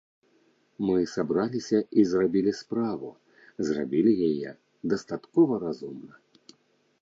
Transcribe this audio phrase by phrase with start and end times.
[0.85, 3.11] Мы сабраліся і зрабілі справу,
[3.69, 4.51] зрабілі яе
[4.95, 6.13] дастаткова разумна.